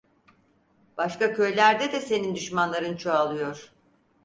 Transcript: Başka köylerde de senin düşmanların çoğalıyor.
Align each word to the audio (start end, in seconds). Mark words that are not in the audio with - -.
Başka 0.97 1.33
köylerde 1.33 1.91
de 1.91 2.01
senin 2.01 2.35
düşmanların 2.35 2.95
çoğalıyor. 2.97 3.71